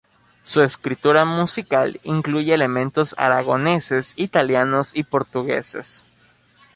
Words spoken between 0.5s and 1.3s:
escritura